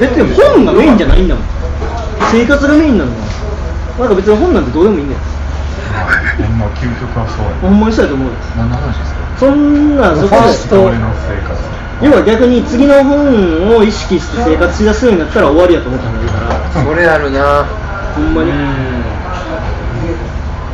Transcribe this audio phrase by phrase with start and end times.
[0.00, 1.44] 別に本がメインじゃないんだもん。
[2.30, 3.10] 生活がメインなの。
[3.12, 5.20] なんか別に本なんてどうでもいいんだよ。
[5.20, 7.52] ほんま究極はそうや。
[7.60, 8.34] ほんまにそうやと思うよ。
[8.56, 9.20] 何の話ですか？
[9.38, 10.48] そんなそこで。
[10.48, 11.60] 一人の生活
[12.02, 17.64] 要は逆に次の本を意識して生活しだすようになったら終わりやと思った方がいいからそれあるな。
[18.16, 18.50] ほんまに。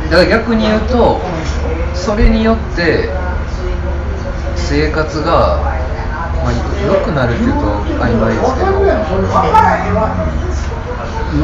[0.09, 1.21] だから逆に言うと
[1.95, 3.11] それによって
[4.57, 5.78] 生活が、
[6.49, 7.61] まあ、良くなるっていうと
[8.01, 8.81] 曖昧ですけど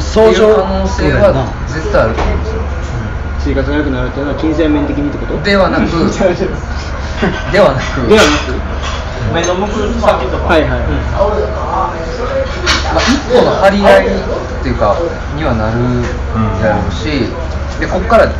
[0.01, 1.29] 相乗可能性は
[1.69, 2.41] 絶対あると思うん。
[2.41, 2.65] ですよ
[3.45, 5.93] 生活が良くなるっていうのは金銭面的にってことではなく
[7.53, 8.57] ではなくではなく
[9.37, 10.89] 目の向く先とかはいはい、
[12.89, 14.09] まあ、一歩の張り合いっ
[14.65, 14.97] ていうか
[15.37, 16.01] にはなる
[16.65, 17.29] だろうし、
[17.81, 18.33] でここから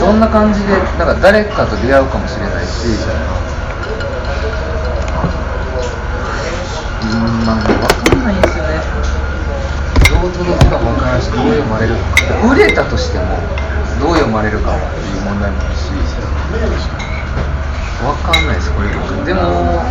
[0.00, 0.18] どん。
[0.18, 1.06] な感じでなん。
[1.06, 2.98] か誰かと出会うかもしれないし
[7.48, 8.76] うんまあ分かんないんですよね。
[10.08, 12.00] どう届くかも分からないしどう読まれるか
[12.52, 13.24] 売れたとしても
[14.00, 15.90] どう読まれるかっていう問題もあるし
[18.00, 18.94] 分かんないですこれで
[19.34, 19.82] も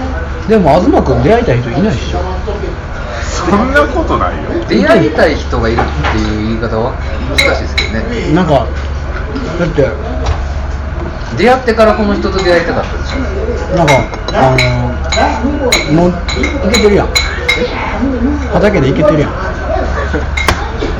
[0.47, 2.19] でも東君出会いたい人いないでしょ。
[3.21, 4.49] そんなことないよ。
[4.67, 6.93] 出会いたい人がいるっていう言い方は
[7.29, 8.33] 難しいですけどね。
[8.33, 8.67] なんか
[9.59, 9.87] だって
[11.37, 13.75] 出会ってからこの人と出会いたかったでしょ。
[13.75, 13.93] なんか
[14.33, 14.55] あ
[15.43, 17.09] のー、もういけてるやん
[18.53, 19.31] 畑でいけてるやん。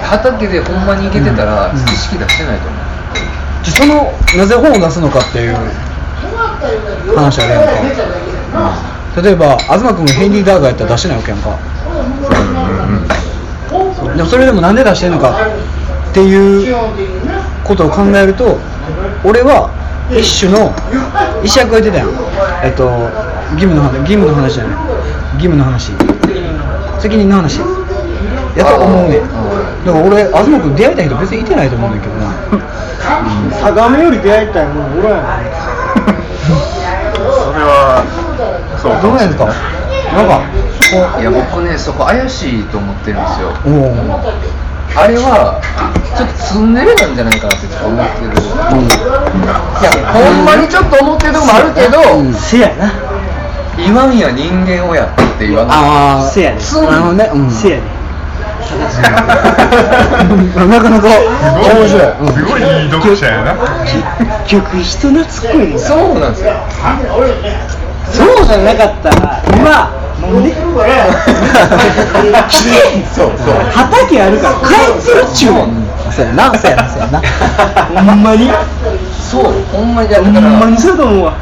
[0.01, 2.79] 畑でほんまに行けてたら知識出してないと思う、
[3.63, 5.55] じゃそのなぜ本を出すのかっていう
[7.15, 7.71] 話あるやんか、
[9.21, 11.57] 例えば東君がヘンリー・ダーガーやったら出してないわけやんか、
[14.15, 15.37] でもそれでもなんで出してんのか
[16.09, 16.75] っていう
[17.65, 18.57] ことを考えると
[19.25, 19.69] 俺は
[20.09, 20.73] 一種の
[21.43, 22.09] 医者役が言ってたやん。
[22.63, 22.87] えっと
[23.53, 24.77] 義務の話義務の話じゃない。
[25.35, 25.91] 義務の話
[26.99, 27.65] 責任の話や。
[28.65, 29.21] と思うねん。
[29.85, 32.33] だから俺東君出会いたい人別にいてないと思うねんだけどな。
[33.61, 35.25] 相模より出会いたいもんおらんやん。
[37.17, 38.03] それは
[38.81, 39.45] そうどうなんですか？
[40.15, 40.39] なんか
[40.89, 43.51] こいや僕ねそこ怪しいと思ってるんですよ。
[44.95, 45.61] あれは
[46.15, 48.33] ちょっとツンデレなんじゃないかなってちょっと思ってる、い
[49.45, 51.99] やほんまにちょっと思ってるとこもあるけど、
[52.33, 52.89] せやな
[53.77, 55.77] 言わんや人間をやって言わない？
[55.77, 56.57] ああせやね。
[56.57, 57.83] なるほどね、うん、せやね。
[58.77, 58.81] な
[60.81, 61.07] かなか。
[61.07, 62.33] 面白い、うん。
[62.33, 63.53] すごいいい読者やな。
[64.45, 65.25] 結局人懐っ
[65.71, 66.51] こいそうなんですよ。
[68.11, 70.53] そうじゃなかったら今もうね。
[73.15, 73.53] そうそう。
[73.73, 75.65] 畑あるから帰ってるっちゅうねん。
[76.11, 76.25] そう。
[76.25, 76.53] やな。
[76.57, 76.89] そうやな。
[76.89, 77.01] そう。
[77.01, 77.21] やな
[78.03, 78.51] ほんまに。
[79.29, 79.43] そう。
[79.71, 80.09] ほんまに。
[80.09, 81.31] ほだからんまにそうだと思うわ。
[81.31, 81.37] だ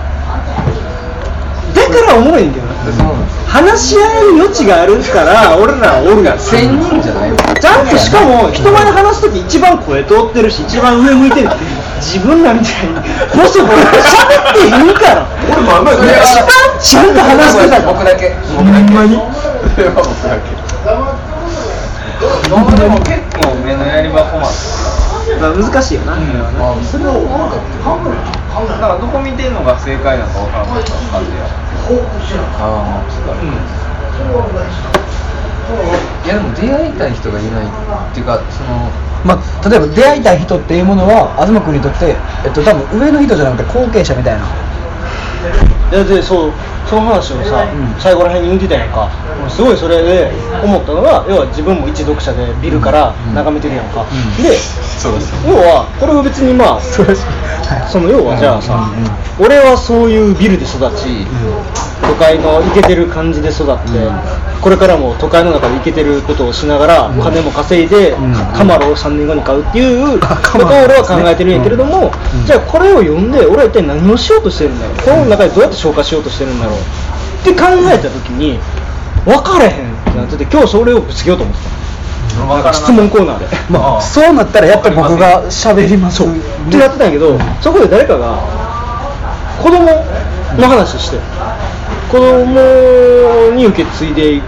[2.01, 2.65] からおもろいんだよ
[3.47, 11.49] 話し合える余地があるから俺らはおるが千人じゃないわちゃんとしかも人前で話す時一番声通ってるし一番上向いてる
[12.05, 12.93] 自分らみたいに。
[13.33, 15.25] ボソボソ喋っていいから。
[15.49, 16.45] 俺もあんまり一番
[16.79, 18.29] ちゃんと話してた僕だけ。
[18.53, 19.17] ほんまに。
[19.73, 20.53] それは僕だけ
[22.77, 24.47] でも結構目のやり場困る。
[25.41, 26.17] まあ難しいよな、あ
[26.85, 31.43] それは思わなかっただからどこ見てんのが正解なのか分からない感じや。
[32.57, 32.95] あ
[36.25, 38.89] いやでも出会いたい人がいないっていうかその
[39.25, 42.13] まあ、例えば出会いたい人っていうものは東君にとって、
[42.45, 44.45] えっと、多分上の人じゃなくて後継者みたいな。
[45.91, 46.51] いやでそう
[46.89, 47.65] その話をさ、
[47.97, 49.09] 最後らへんに言ってたやんか。
[49.49, 50.31] すごいそれで
[50.63, 54.05] 思ったのが要は自分も一読者でビルから眺めてるやんか、
[54.37, 54.57] で
[55.47, 58.89] 要はこれは別にまあその要はじゃあさ、
[59.39, 61.25] 俺はそういうビルで育ち、
[62.07, 63.81] 都会のイケてる感じで育って、
[64.61, 68.15] これからも都会の中でイケてることをしながら、金も稼いで、
[68.53, 70.27] カマロを3年後に買うっていう こ
[70.59, 72.11] とを俺は考えてるんやけれども、
[72.45, 74.97] じゃあこれを読んで俺は一体何をしようとしてるんだろう？
[75.19, 76.75] この中でどうやって消化しようとしてるんだろう？
[76.77, 76.79] っ
[77.43, 78.59] て考えた時に
[79.25, 79.73] 分からへんっ
[80.13, 82.73] てなってて今日それをぶつけようと思ってた。
[82.73, 83.45] 質問コーナーで。
[83.69, 84.33] まあそう。
[84.33, 86.23] なったらやっぱり僕が喋ります。
[86.23, 86.25] っ
[86.69, 88.35] てなってたんやけど、そこで誰かが
[89.63, 89.83] 子供
[90.57, 91.17] の話して
[92.11, 94.45] 子供に受け継いでいく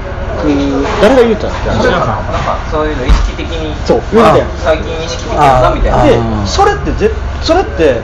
[1.01, 4.50] 誰が言うたってなんかそういうの意識的にそう言うてたやん。
[4.57, 6.42] 最近意識的なんだみたいな。
[6.42, 7.12] でそれってぜ
[7.42, 8.01] それって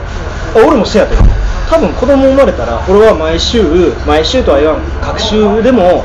[0.54, 1.22] あ俺もせやけど
[1.70, 4.82] 多分子供生まれたら俺は毎週毎週とは言わん。
[5.00, 6.04] 各週でも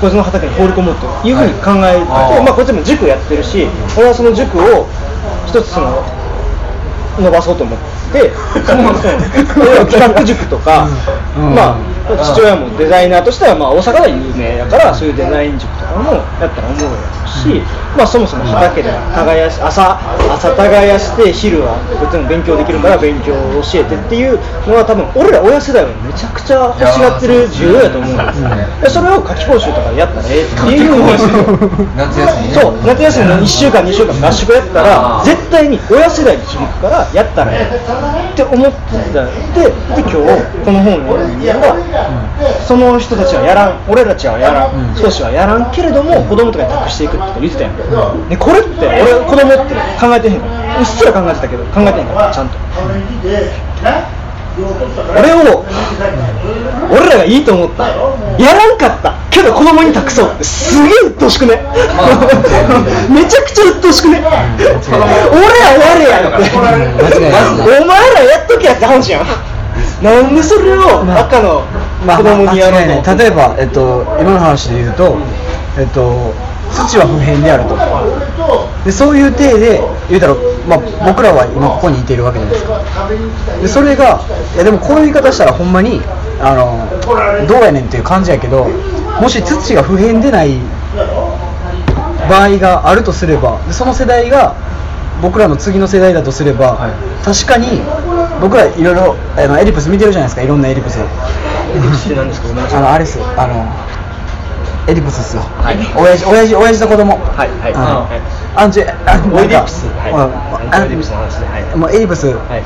[0.00, 2.10] こいつの畑に放り込むというふうに考えてて、
[2.42, 4.88] まあこいつも塾やってるし俺はその塾を
[5.46, 6.02] 一つその
[7.18, 7.78] 伸ばそうと思っ
[8.12, 8.32] て
[9.90, 10.88] 企画塾とか、
[11.36, 11.54] うん。
[11.54, 11.76] まあ
[12.16, 17.62] 父親もデザイナーとしてはまあ大阪では有名やからそういうデザイン塾とかもやったらおもろいやろし、
[17.96, 19.98] まあ、そもそも畑で耕し朝
[20.32, 24.38] 朝耕して昼は別に勉強できるから勉強を教えてっていう
[24.68, 28.12] のは多分俺ら親世代はめちゃくちゃ欲しがってる需要やと思う。
[28.12, 31.00] んですそれを夏期講習とかでやったらええっていう
[31.96, 32.54] 夏休みね。
[32.54, 39.24] そう夏休みの1週間2週間合宿やったら絶対に親世代に響くからやったらええって思ってた。
[39.24, 40.16] でで今日
[40.64, 41.76] この本を読んだら
[42.66, 43.78] その人たちはやらん。
[43.88, 44.96] 俺たちはやらん。
[44.96, 52.56] 少しはやらんけれども子供とかに託していくって言ってたやんでこれって俺子供って考えてへんからうっすら考えてたけど考えてへんからちゃんと。
[55.18, 55.64] 俺を
[56.90, 57.88] 俺らがいいと思った。
[57.88, 59.14] やらんかった。
[59.30, 60.44] けど子供に託そうって。
[60.44, 61.62] すげえ鬱陶しくね。
[63.08, 64.22] めちゃくちゃ鬱陶しくね。
[64.60, 66.50] 俺らやれやって。
[66.54, 66.70] お前
[68.14, 69.26] らやっとけやって話やん。
[70.02, 71.62] なんでそれを赤の
[72.06, 73.10] 子供にやろうと思って。
[73.10, 75.16] 間違いない例えば、えっと、今の話で言うと、
[75.78, 76.34] えっと、
[76.72, 77.76] 土は不変であると。
[78.84, 80.34] でそういう体で言うたら、
[80.68, 82.80] まあ、僕らは今ここにいているわけじゃないですか。
[83.62, 84.20] でそれが
[84.54, 86.00] いやでもこういう言い方したらほんまに
[86.40, 88.66] あのどうやねんっていう感じやけど
[89.20, 90.58] もし土が不変でない
[92.28, 94.56] 場合があるとすればでその世代が
[95.20, 96.90] 僕らの次の世代だとすれば、
[97.24, 97.80] 確かに
[98.40, 100.42] 僕らいろいろあのエリプス見てるじゃないですか。
[100.42, 100.98] いろんなエリプス
[101.72, 103.18] エリプスって何ですかごめんなさいあのあれっす。
[103.20, 103.64] あの
[104.88, 105.42] エリプスっすよ、
[105.96, 107.14] 親父親父親父と子供。
[107.14, 107.74] はいはい。
[107.74, 108.20] あのはい。
[108.56, 110.12] あんちあなんかオイディプスはい。
[110.12, 110.18] うん。
[110.18, 111.76] あオイディプスの話ではい。
[111.76, 112.62] もうエリプス、はい。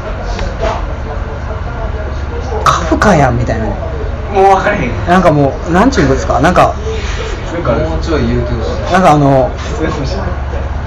[2.64, 3.66] カフカやんみたいな。
[3.66, 3.76] もう
[4.56, 5.06] 分かれへん。
[5.06, 6.40] なんかもうなんちゅうんですか？
[6.40, 6.74] なんか
[7.52, 8.92] もうちょい言うてほしい。
[8.92, 9.50] なんかあの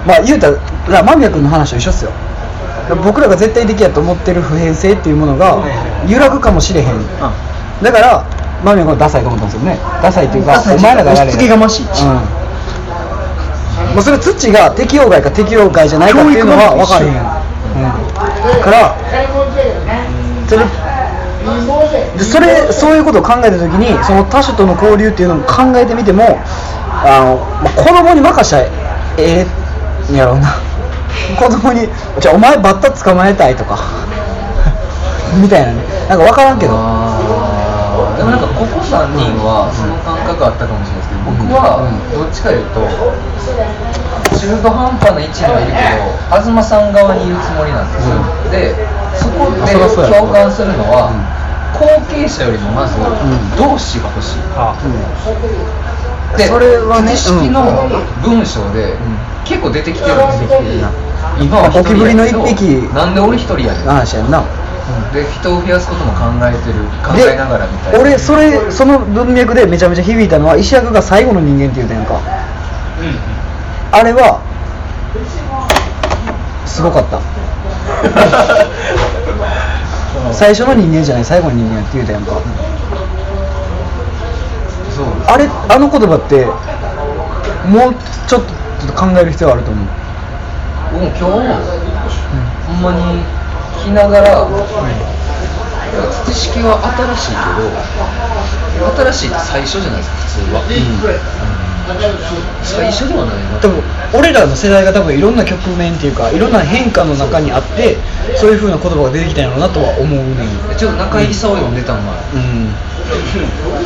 [0.05, 0.49] まあ言うた
[0.91, 2.11] ら間宮君の話と一緒っすよ。
[3.05, 5.63] 僕らが絶対的やと思ってる普遍性っていうものが
[6.07, 6.87] 揺らぐかもしれへん
[7.81, 8.25] だから
[8.63, 9.79] 間宮君はダサいと思ったんですよね。
[10.01, 12.39] ダサいっていうかお前らがやれ押し付けがましいうん。
[13.95, 18.95] もうそれ土が適用外か適用外じゃないかっていうのは分かれへん、うん、だから
[20.47, 20.63] それ
[22.17, 26.23] でそれそういうことを考えた時にその他種との交流っていうのも考えてみても
[27.01, 28.67] あの、まあ、子供に任したら
[29.17, 29.45] え
[30.09, 30.53] えんやろうな。
[31.37, 31.87] 子供に
[32.19, 33.77] じゃあお前バッタ捕まえたいとか。
[35.41, 35.83] みたいなね。
[36.09, 36.73] なんか分からんけど
[38.19, 42.83] でもなんかここ3人はその感覚あったかもしれないですけど僕はどっちかいうと
[44.35, 48.19] 中途半端な位置にはいるけど東さん側にいるつもりなんですよ、
[48.51, 48.75] で
[49.15, 51.15] そこでそりゃそうや共感するのは、
[51.79, 52.99] 後継者よりもまず
[53.55, 54.43] 同志が欲しい、
[56.35, 57.63] でそれはね知識の
[58.19, 58.99] 文章で
[59.47, 60.59] 結構出てきてるんですよ、
[61.39, 62.83] 今はゴキブリの一匹。
[62.83, 63.87] どなんで俺一人やねん。
[63.87, 64.43] 話やんな
[65.13, 67.99] で人を増やすことも考えてる考でえながらみたいな。
[67.99, 72.19] 俺それその文脈でめちゃめちゃ響いたのは石役が最後の人間って言うたやんか、
[73.91, 74.41] あれは
[76.65, 77.19] すごかった。
[80.33, 82.33] 最初の人間じゃない最後の人間って言うたやんか。
[84.95, 86.45] そうあれあの言葉って
[87.67, 87.95] もう
[88.27, 88.41] ちょっ
[88.85, 89.85] と考える必要あると思う。
[90.91, 91.39] 僕も今日、ほ
[92.73, 93.38] んまに聞
[93.83, 94.47] きながら、
[96.25, 97.71] 知識は新しいけど
[99.11, 100.61] 新しいって最初じゃないですか普通は、
[102.61, 103.57] 最初ではないな。
[103.59, 103.81] 多分
[104.13, 107.97] 俺らの世代が多分いろんな局面っていうかいろんな変化の中にあって
[108.37, 110.77] そういう風な言葉が出てきたんやろうなとは思うねん。
[110.77, 112.69] ちょっと中井さを読んでたのはうん。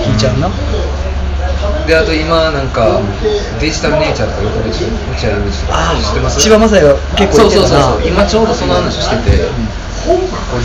[0.04, 0.52] 聞いちゃうな。
[1.88, 3.00] であと今なんか
[3.60, 6.40] デジタルネイチャーとかよくでしょ落合陽一とか知ってます？
[6.40, 9.83] 千葉雅也が結構そうそうそう今ちょうどその話してて、こう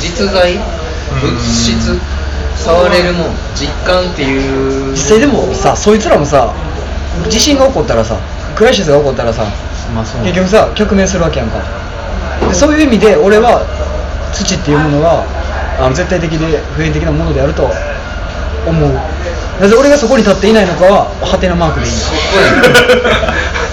[0.01, 1.99] 実在物質
[2.57, 4.91] 触れるもん実感っていう。
[4.93, 6.53] 実際でもさそいつらもさ
[7.29, 8.19] 地震が起こったらさ
[8.57, 9.45] クライシスが起こったらさ、
[9.95, 11.63] まあ結局さ局面するわけやんか。
[12.49, 13.63] でそういう意味で俺は
[14.35, 15.25] 土っていうものが
[15.79, 17.71] あの絶対的で普遍的なものであると
[18.67, 18.93] 思う。
[19.61, 21.93] なぜ俺がそこに立っていないのかはハテナマークでいい。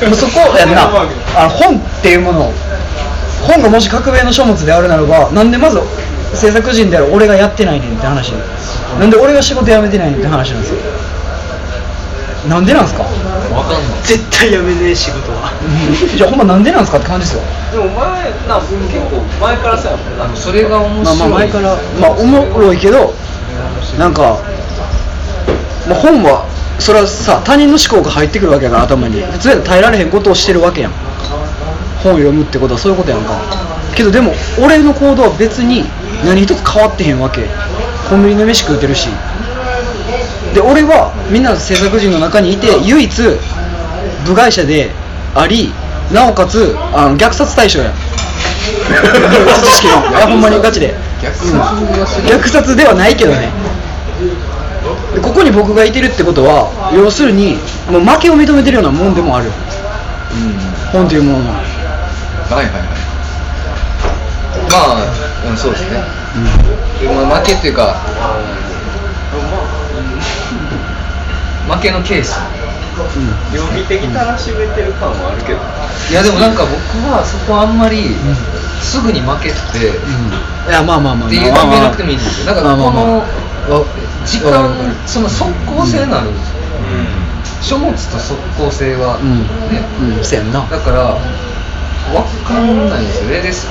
[0.10, 0.90] もうそこやんな。
[1.38, 2.52] あの本っていうもの
[3.46, 5.80] 本がもし革命の書物であるならばなんでまず
[6.34, 8.32] 制作人である俺がやってないねんって話
[9.00, 10.74] なんで俺が仕事辞めてないねんって話なんです。
[10.74, 10.80] よ
[12.50, 13.02] なんでなんすか？
[13.02, 13.10] わ
[13.64, 13.82] かんない。
[14.04, 15.50] 絶対やめねえ仕事は。
[16.16, 17.42] じゃあほんまなんでなんすかって感じですよ。
[17.72, 18.70] でも前な結
[19.10, 23.14] 構前からさあのそれが面まあ白いまあ前からまあおもろいけど
[23.98, 24.38] なんか、
[25.90, 26.46] まあ、本は
[26.78, 29.22] それはさ他人の思考が入ってくるわけやから頭に。
[29.24, 30.92] 普通やったら耐えられへんことをしてるわけやん
[32.06, 33.34] 本を読むってことはそういうことやんか。
[33.96, 35.84] けどでも俺の行動は別に
[36.24, 37.48] 何一つ変わってへんわけ。
[38.08, 39.10] コンビニで飯食うてるし。
[40.54, 43.22] で俺はみんな制作陣の中にいて唯一
[44.26, 44.92] 部外者で
[45.34, 45.74] あり
[46.14, 47.92] なおかつあの虐殺対象や
[49.64, 50.08] 知識の。
[50.10, 50.94] いやほんまにガチで。
[51.20, 53.50] 虐殺ではないけどね。
[55.16, 57.58] でここに僕がいてるってことは要するに
[57.90, 59.48] もう負けを認めてるようなもんでもある。
[59.48, 59.52] うん。
[60.92, 61.75] 本というものの
[62.50, 62.82] はいはいはい。
[64.72, 65.98] まあ、うん、そうですね、
[67.14, 67.96] まあ、負けっていうか
[71.68, 72.40] 負けのケース。
[73.54, 75.60] 曜日的たらしめてる感はあるけど。
[76.10, 76.72] いやでもなんか僕
[77.12, 78.16] はそこあんまり
[78.80, 79.92] すぐに負けって、
[80.70, 81.28] いやまあまあまあ。
[81.28, 82.54] っていう決めなくてもいいんですよ。
[82.54, 83.04] なんかこまあまあま
[83.68, 83.86] の
[84.24, 84.72] 時間
[85.06, 86.34] その即効性のあるん。
[86.34, 86.56] ですよ
[87.62, 89.44] 書物と即効性はうん。
[89.44, 89.84] ね、
[90.16, 90.24] うん。
[90.24, 90.64] そうやんな。
[90.70, 91.18] だから
[92.12, 93.42] 分かんないんですよね。
[93.42, 93.68] です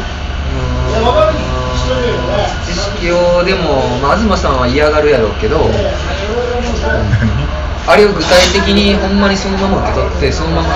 [2.67, 5.59] 知識をでも、まあ、東さんは嫌がるやろうけど
[7.87, 10.69] あれを具体的にほんまにそのまま受け取ってそのまま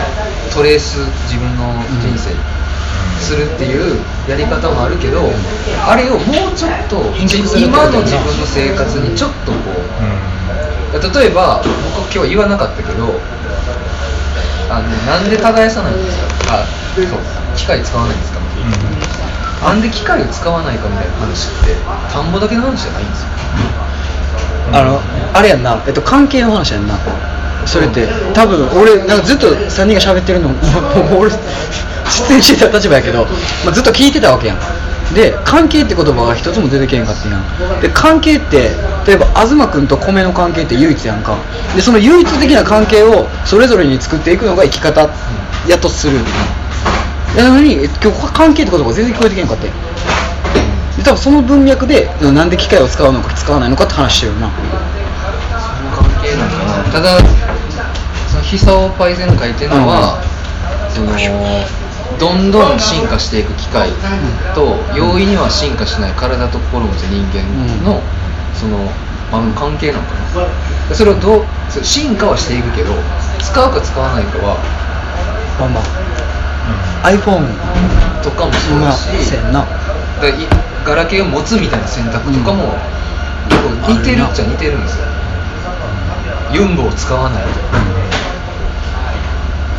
[0.53, 0.99] トレース
[1.31, 1.73] 自分の
[2.05, 2.35] 人生
[3.21, 3.97] するっていう
[4.29, 5.31] やり方もあるけど
[5.87, 7.01] あれをもうちょっと
[7.57, 9.59] 今の自分の生活にちょっとこ
[10.93, 11.63] う例えば
[11.97, 13.21] 僕今日言わなかったけど
[14.71, 16.61] あのなんで耕さないんですか？
[16.61, 17.07] あそう
[17.57, 18.39] 機械使わないんですか？
[19.69, 21.75] なんで機械を使わないかみたいな話って
[22.13, 23.29] 田んぼだけの話じゃないんですよ。
[24.73, 25.01] あの
[25.33, 26.95] あれやんな、えっと、関係の話やんな
[27.69, 30.55] それって多分俺なんかずっと3人が喋ってるのも
[31.21, 33.27] 俺出演してた立場やけど、
[33.65, 34.59] まあ、ずっと聞いてたわけやん。
[35.15, 37.81] で関係って言葉が一つも出てけんかってやん。
[37.81, 38.71] で関係って
[39.07, 41.35] 例えば東君と米の関係って唯一やんか。
[41.75, 45.09] でその唯一的な関係をそれぞれに作っていくのが生き方
[45.67, 46.19] やとする。
[47.37, 49.67] なのに今日関係って言葉が全然聞こえてけんかって
[50.97, 54.51] で多分その文脈でなんで機械を使うのか使わないのかって話してるよな
[55.95, 56.93] 関係なのかな。
[56.93, 57.19] ただ
[58.39, 60.23] のヒサオパイセンの書いてるのは、
[60.95, 61.11] その
[62.19, 63.91] どんどん進化していく機械
[64.55, 67.43] と容易には進化しない体と心を持つ人間
[67.85, 68.01] の、
[68.55, 68.79] その、
[69.31, 70.15] まあ、関係なのか
[70.89, 70.95] な。
[70.95, 71.45] それをどう
[71.83, 72.95] 進化はしていくけど
[73.41, 74.57] 使うか使わないかは
[75.61, 75.85] バンバン
[77.19, 77.45] iPhone
[78.23, 79.61] とかもそうまあだし、せんな。
[79.61, 79.67] だ
[80.85, 82.75] ガラケーを持つみたいな選択とかも、
[83.51, 85.05] 結構似てるっちゃ似てるんですよ。
[86.53, 88.28] ユンボを使わないと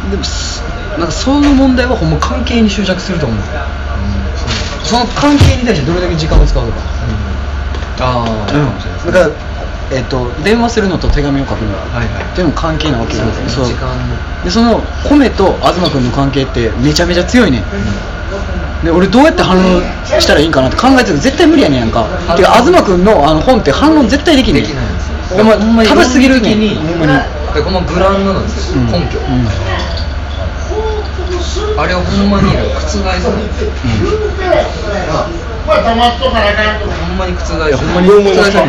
[0.10, 0.64] でもす
[0.98, 3.40] なんかその問題はほんま関係に執着すると思う。
[4.84, 6.80] その関係に対してどれだけ時間を使うとか。
[8.02, 9.30] ああ、うん、だから、
[9.92, 11.76] えっと電話するのと手紙を書くの。
[11.78, 12.24] はいはい。
[12.24, 13.58] っていうのも関係なわけです
[14.44, 14.82] でその。
[15.08, 17.60] 米と東君の関係ってめちゃめちゃ強いね。
[17.60, 19.82] ん、で俺どうやって反論
[20.20, 22.06] したらいいんかなって考えてたら絶対無理やねんやんか。
[22.36, 24.86] てか東君のあの本って反論絶対できんねんできない。
[24.86, 25.90] んですお前ほんまに。
[25.90, 27.40] 正しすぎるねんほんまに。
[27.54, 29.99] でこのグラウンドなんですよ、うん根拠、うん
[31.78, 32.52] あれをほんまに覆
[32.90, 34.42] さない、ほんま
[37.22, 37.30] に覆
[37.78, 38.12] ほんまに覆
[38.52, 38.64] さ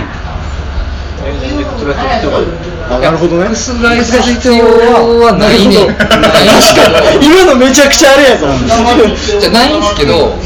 [3.00, 3.45] なるほどね。
[3.49, 3.73] 覆す
[4.23, 4.64] 必要
[5.21, 5.87] はないねんないん
[6.57, 6.87] ですけど
[7.23, 8.47] 今のめちゃくちゃあれやぞ
[9.40, 10.37] じゃないんですけど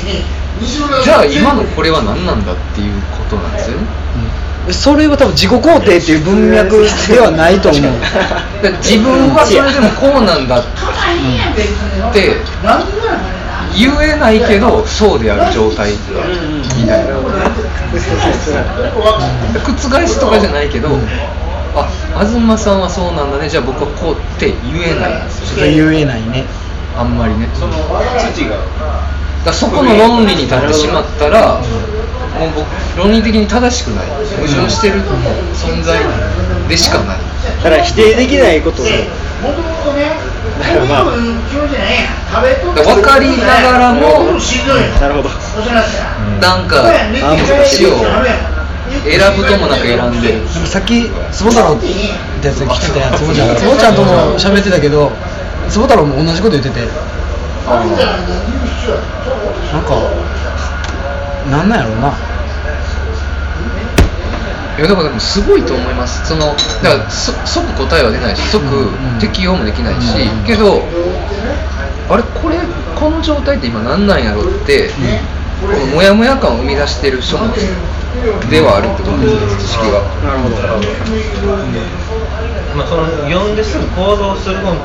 [1.02, 3.86] じゃあ今のこれは何なんだっていうことなんですよね
[4.72, 7.82] それは多分自己肯定っていう文脈ではないと思う。
[8.82, 10.64] 自分はそれでもこうなんだっ
[12.12, 12.40] て。
[13.76, 15.98] 言えないけどそうである状態み
[16.86, 17.98] たいな覆
[20.06, 20.90] すとかじゃないけど
[21.74, 23.48] あ東さんはそうなんだね。
[23.48, 25.22] じゃあ僕はこうって言えない。
[25.22, 26.44] んですよ言えないね。
[26.96, 27.48] あんまりね。
[27.48, 27.66] だか
[29.50, 31.60] らそこの論理に立ってしまったら
[32.38, 32.66] もう僕
[32.98, 34.06] 論理的に正しくない。
[34.36, 35.00] 矛盾してる
[35.54, 35.98] 存在
[36.68, 37.18] でしかない。
[37.62, 38.86] だから否定できないことを。
[38.86, 38.90] だ
[40.66, 42.42] からまあ
[42.82, 44.00] 分かりながらも
[45.00, 45.28] なるほど。
[46.40, 46.82] なんか
[47.64, 47.90] 死を
[49.04, 50.48] 選ぶともなく選んでる。
[50.66, 51.86] さっき坪太郎って
[52.46, 55.12] やつ来てたやん坪ちゃんが坪ちゃんとも喋ってたけど
[55.68, 56.80] 坪太郎も同じこと言ってて
[59.72, 59.94] なんか
[61.50, 62.12] なんなんやろうな。
[64.76, 66.26] いやだからでもすごいと思います。
[66.26, 66.46] その
[66.82, 68.64] だからそ即答えは出ないし即
[69.20, 70.82] 適用もできないし、けど
[72.10, 72.58] あれこれ
[72.98, 74.90] この状態って今何なんやろって、
[75.62, 77.54] このモヤモヤ感を生み出してる書物
[78.50, 80.56] ではあるってことです知識がなるほど。
[82.74, 84.76] まあその読んですぐ行動する本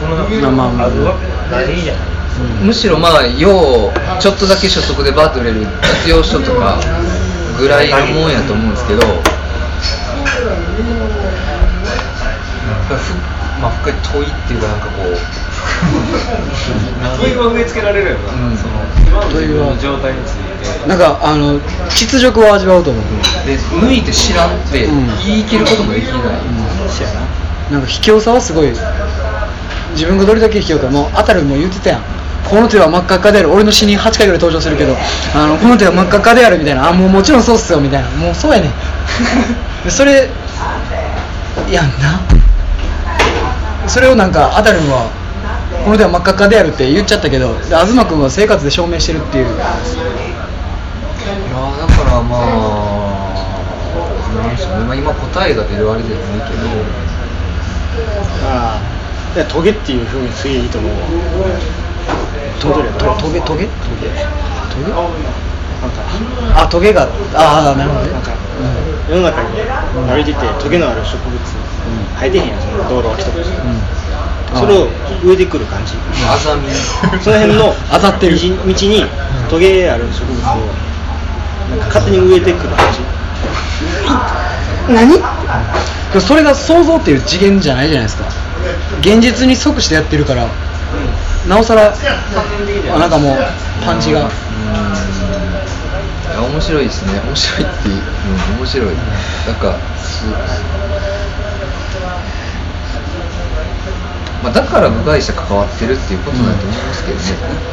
[0.00, 0.86] そのまあまあまあ。
[0.86, 2.19] あるわけないじゃない
[2.62, 6.78] むしろまあようちょっとだけ所得でバーッと売れる活用書とか
[7.58, 9.02] ぐらいのもんやと思うんですけど。
[12.90, 13.14] ふ
[13.60, 15.16] まあ深い問いっていうかなんかこう。
[17.20, 18.56] 問いは植え付けられるよな、うん。
[18.56, 18.72] その
[19.06, 20.34] 今の自分の状態につい
[20.82, 20.88] て。
[20.88, 23.04] なんかあの屈辱を味わうと思う
[23.46, 25.06] で抜いて知らんってうん。
[25.24, 26.12] 言い切ることもできない、
[26.88, 27.20] そうやな。
[27.72, 28.72] なんか卑怯さはすごい。
[29.92, 33.52] 自分がどれだけ卑怯かもうあたるも言ってたやんこの手は真っ赤っかである。
[33.52, 34.96] 俺の死に8回ぐらい登場するけど
[35.34, 36.88] あのこの手は真っ赤っかであるみたいな。
[36.88, 38.08] あもうもちろんそうっすよみたいな。
[38.10, 38.72] もうそうやねん。
[39.84, 40.28] でそれ
[41.70, 42.20] やんな。
[43.86, 45.08] それをなんかあたるんは
[45.84, 49.46] この手は真っ赤っかであるって言っちゃったけどで東君は生活で証明してるっていう。
[49.46, 49.58] いやー
[51.78, 52.40] だからまあ
[54.42, 56.60] なんでしょうね、まあ、今答えが出るあれじゃないけど。
[58.46, 58.80] ああ。
[59.48, 60.96] トゲっていう風にすげえいいと思うわ
[62.60, 63.66] トゲトゲトゲトゲト
[64.04, 64.10] ゲ？
[65.80, 66.02] なんか
[66.54, 68.12] あトゲがああなるほどね。
[68.12, 68.22] なん。
[68.22, 68.32] か
[69.08, 69.48] 世の中に
[70.08, 71.38] 歩いててトゲのある植物
[72.20, 73.38] 生えてへんやんその道路脇とか
[74.60, 74.88] それを
[75.24, 75.94] 植えてくる感じ。
[76.28, 76.68] あざみ。
[77.22, 78.36] その辺の 当たってる。
[78.36, 79.06] 道道に
[79.48, 80.42] トゲある植物を
[81.70, 83.00] なんか勝手に植えてくる感じ。
[84.92, 86.20] 何？
[86.20, 88.24] それが想像っていう次元じゃないじゃないですか。
[89.00, 90.46] 現実に即してやってるから、
[91.48, 91.96] なおさらあ
[92.98, 93.36] なんかもう
[93.84, 94.20] パンチが。
[94.20, 94.22] い
[96.32, 97.18] や面白いですね。
[97.20, 97.98] 面白いっていう、う
[98.54, 98.86] ん、面白い。
[98.94, 99.00] な
[99.52, 100.26] んかす
[104.42, 107.24] まあ、だから部外者関わってるっていうことだと思いますけどね、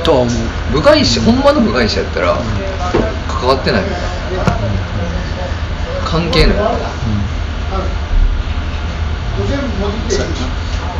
[0.04, 0.34] とは思う。
[0.74, 2.38] 部外者ほんまの部外者やったら
[3.28, 3.84] 関わってない。
[6.04, 6.58] 関係ない。
[6.58, 6.64] と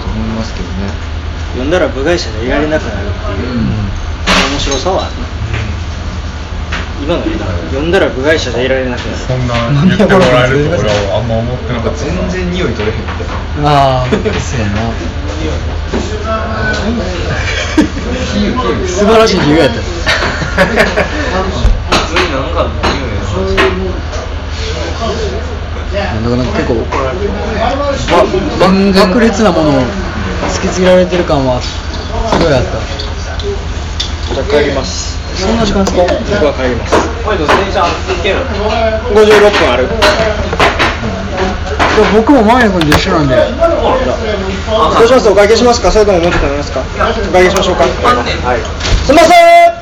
[0.06, 1.17] 思いますけどね
[1.58, 3.08] 読んだら部外者でいられなくなる。
[3.10, 3.58] っていう
[4.54, 5.26] 面白さはあるな
[7.02, 7.26] 今の
[7.82, 9.18] んだら部外者でいられなくなる。
[9.18, 9.56] そんな。
[9.74, 11.82] 言ってもらえると俺はあんま思ってな。
[11.82, 13.28] かった全然匂い取れへんみたい
[13.64, 13.70] な。
[13.70, 14.94] ああそうやな。
[18.86, 19.82] 素晴らしい理由やった普
[22.14, 22.46] 通にな。
[22.46, 22.70] んかな。
[26.22, 26.46] かな。
[26.46, 27.02] か結構ば
[28.62, 28.70] ば
[29.10, 29.52] 爆裂な。
[29.52, 29.82] ものを
[30.50, 31.74] 突きつけられてる感はす
[32.40, 32.72] ごいあった。
[34.34, 35.18] じゃあ帰ります。
[35.38, 36.04] そんな時間ですか？
[36.04, 36.96] 僕は帰ります。
[37.26, 37.90] おいどう電車行
[38.24, 38.42] ける
[39.14, 39.88] 56分ある。
[42.14, 43.36] 僕も前君と一緒なんで。
[43.36, 43.42] ど
[45.04, 45.30] うします？
[45.30, 45.92] お会計しますか？
[45.92, 46.82] それとももうちょっと飲みますか？
[46.82, 47.84] お会計しましょうか？
[47.86, 47.90] は
[48.56, 48.62] い。
[49.06, 49.74] すいません！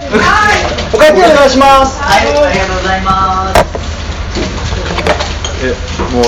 [0.93, 1.99] お会計お願いします。
[5.63, 5.71] え
[6.13, 6.23] もう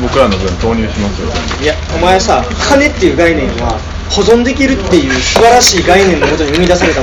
[0.00, 1.28] 僕らの分投入しますよ。
[1.62, 3.78] いやお前さ金っていう概念は
[4.10, 7.02] 保存できるっていう素晴らしい概念のもとに生み出されたも